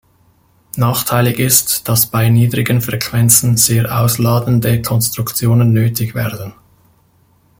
Nachteilig 0.77 1.37
ist, 1.37 1.87
dass 1.87 2.07
bei 2.07 2.27
niedrigen 2.29 2.81
Frequenzen 2.81 3.55
sehr 3.55 4.01
ausladende 4.01 4.81
Konstruktionen 4.81 5.73
nötig 5.73 6.15
werden. 6.15 6.55